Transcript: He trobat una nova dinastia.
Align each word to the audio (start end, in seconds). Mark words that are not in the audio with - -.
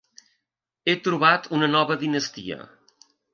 He 0.87 0.95
trobat 1.07 1.45
una 1.59 1.69
nova 1.75 1.99
dinastia. 2.05 2.59